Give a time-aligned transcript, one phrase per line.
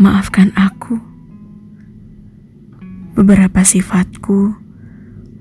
[0.00, 0.96] Maafkan aku.
[3.18, 4.56] Beberapa sifatku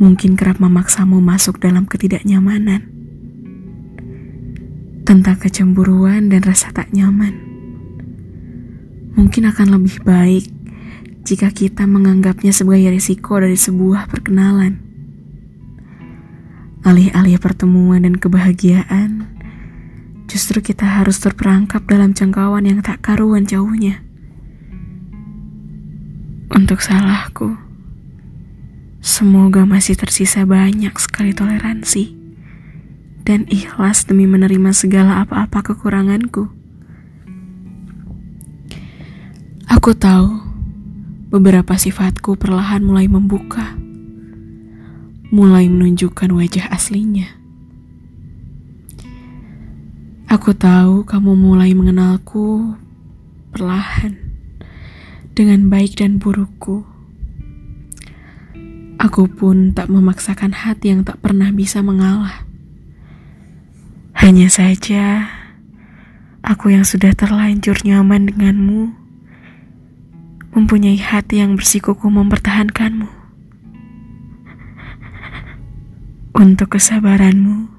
[0.00, 2.88] mungkin kerap memaksamu masuk dalam ketidaknyamanan.
[5.04, 7.36] Tentang kecemburuan dan rasa tak nyaman.
[9.18, 10.48] Mungkin akan lebih baik
[11.28, 14.80] jika kita menganggapnya sebagai risiko dari sebuah perkenalan.
[16.80, 19.35] Alih-alih pertemuan dan kebahagiaan,
[20.26, 24.02] justru kita harus terperangkap dalam jangkauan yang tak karuan jauhnya.
[26.50, 27.58] Untuk salahku,
[29.02, 32.14] semoga masih tersisa banyak sekali toleransi
[33.26, 36.46] dan ikhlas demi menerima segala apa-apa kekuranganku.
[39.66, 40.38] Aku tahu
[41.34, 43.74] beberapa sifatku perlahan mulai membuka,
[45.34, 47.45] mulai menunjukkan wajah aslinya.
[50.26, 52.74] Aku tahu kamu mulai mengenalku
[53.54, 54.18] perlahan
[55.38, 56.82] dengan baik dan burukku.
[58.98, 62.42] Aku pun tak memaksakan hati yang tak pernah bisa mengalah.
[64.18, 65.30] Hanya saja,
[66.42, 68.98] aku yang sudah terlanjur nyaman denganmu,
[70.58, 73.06] mempunyai hati yang bersikuku mempertahankanmu.
[76.34, 77.75] Untuk kesabaranmu,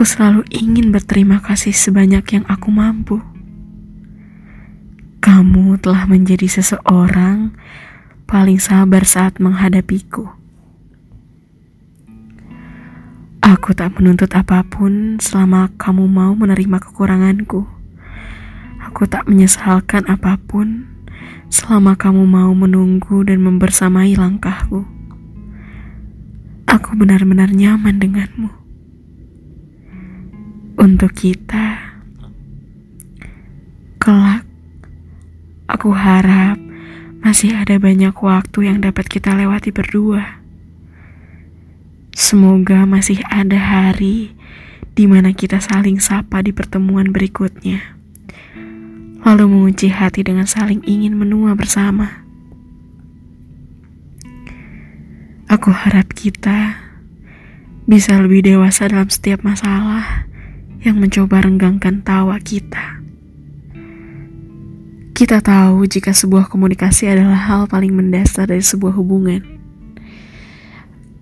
[0.00, 3.20] Aku selalu ingin berterima kasih sebanyak yang aku mampu.
[5.20, 7.52] Kamu telah menjadi seseorang
[8.24, 10.24] paling sabar saat menghadapiku.
[13.44, 17.68] Aku tak menuntut apa pun selama kamu mau menerima kekuranganku.
[18.80, 20.88] Aku tak menyesalkan apa pun
[21.52, 24.80] selama kamu mau menunggu dan membersamai langkahku.
[26.64, 28.59] Aku benar-benar nyaman denganmu
[30.80, 31.92] untuk kita.
[34.00, 34.48] Kelak,
[35.68, 36.56] aku harap
[37.20, 40.40] masih ada banyak waktu yang dapat kita lewati berdua.
[42.16, 44.32] Semoga masih ada hari
[44.96, 48.00] di mana kita saling sapa di pertemuan berikutnya,
[49.20, 52.24] lalu mengunci hati dengan saling ingin menua bersama.
[55.44, 56.80] Aku harap kita
[57.84, 60.29] bisa lebih dewasa dalam setiap masalah
[60.80, 63.00] yang mencoba renggangkan tawa kita.
[65.12, 69.44] Kita tahu jika sebuah komunikasi adalah hal paling mendasar dari sebuah hubungan.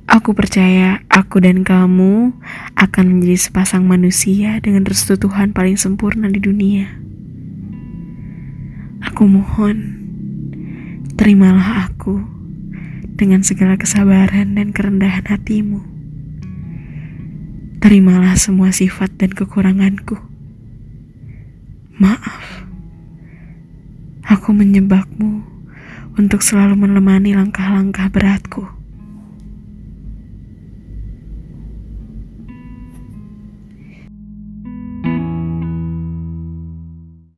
[0.07, 2.31] Aku percaya aku dan kamu
[2.79, 6.87] akan menjadi sepasang manusia dengan restu Tuhan paling sempurna di dunia.
[9.03, 9.99] Aku mohon,
[11.19, 12.23] terimalah aku
[13.19, 15.98] dengan segala kesabaran dan kerendahan hatimu.
[17.79, 20.19] Terimalah semua sifat dan kekuranganku.
[21.95, 22.67] Maaf,
[24.27, 25.47] aku menyebabmu
[26.19, 28.78] untuk selalu menemani langkah-langkah beratku.